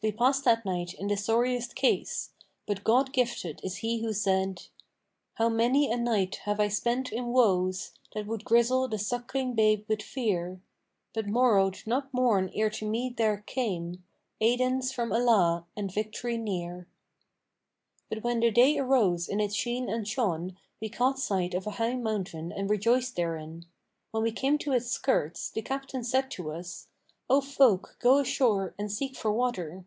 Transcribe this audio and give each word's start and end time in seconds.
We 0.00 0.12
passed 0.12 0.44
that 0.44 0.64
night 0.64 0.94
in 0.94 1.08
the 1.08 1.16
sorriest 1.16 1.74
case: 1.74 2.30
but 2.68 2.84
God 2.84 3.12
gifted 3.12 3.60
is 3.64 3.78
He 3.78 3.98
who 4.00 4.12
said, 4.12 4.68
'How 5.34 5.48
many 5.48 5.90
a 5.90 5.96
night 5.96 6.36
have 6.44 6.60
I 6.60 6.68
spent 6.68 7.10
in 7.10 7.32
woes 7.32 7.90
* 8.02 8.12
That 8.14 8.28
would 8.28 8.44
grizzle 8.44 8.86
the 8.86 8.96
suckling 9.00 9.54
babe 9.54 9.84
with 9.88 10.00
fear: 10.02 10.60
But 11.12 11.26
morrowed 11.26 11.84
not 11.84 12.14
morn 12.14 12.48
ere 12.54 12.70
to 12.70 12.88
me 12.88 13.12
there 13.16 13.38
came 13.44 14.04
* 14.22 14.40
'Aidance 14.40 14.92
from 14.94 15.12
Allah 15.12 15.66
and 15.76 15.92
victory 15.92 16.36
near.'[FN#503] 16.38 16.86
But 18.08 18.22
when 18.22 18.38
the 18.38 18.52
day 18.52 18.78
arose 18.78 19.28
in 19.28 19.40
its 19.40 19.56
sheen 19.56 19.88
and 19.88 20.06
shone, 20.06 20.56
we 20.80 20.88
caught 20.90 21.18
sight 21.18 21.54
of 21.54 21.66
a 21.66 21.70
high 21.72 21.96
mountain 21.96 22.52
and 22.52 22.70
rejoiced 22.70 23.16
therein. 23.16 23.66
When 24.12 24.22
we 24.22 24.30
came 24.30 24.58
to 24.58 24.70
its 24.70 24.86
skirts, 24.92 25.50
the 25.50 25.60
Captain 25.60 26.04
said 26.04 26.30
to 26.32 26.52
us, 26.52 26.84
'O 27.30 27.42
folk, 27.42 27.96
go 28.00 28.16
ashore 28.16 28.74
and 28.78 28.90
seek 28.90 29.14
for 29.14 29.30
water.' 29.30 29.84